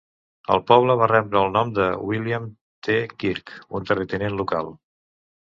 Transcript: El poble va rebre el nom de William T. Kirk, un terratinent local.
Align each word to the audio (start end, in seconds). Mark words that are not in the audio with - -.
El 0.53 0.61
poble 0.69 0.93
va 1.01 1.09
rebre 1.11 1.37
el 1.47 1.53
nom 1.57 1.73
de 1.79 1.85
William 2.13 2.49
T. 2.89 2.97
Kirk, 3.25 3.53
un 3.81 3.87
terratinent 3.93 4.41
local. 4.43 4.75